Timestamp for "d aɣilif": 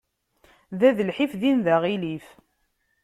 1.65-2.27